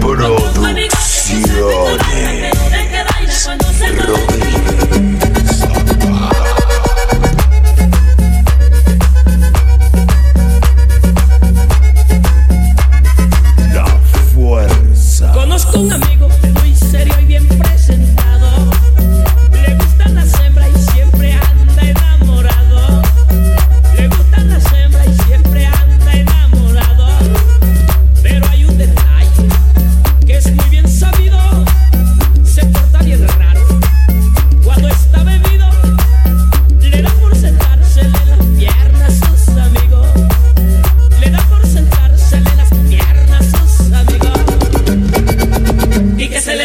[0.00, 0.92] Producciones.
[13.72, 13.86] La
[14.34, 15.32] fuerza.
[15.32, 16.19] Conozco un amigo.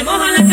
[0.06, 0.45] Moja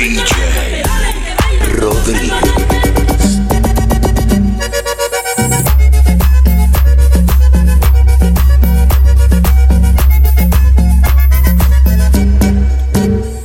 [0.00, 0.82] DJ
[1.76, 2.32] Rodríguez.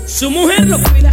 [0.07, 1.11] Su mujer lo cuida.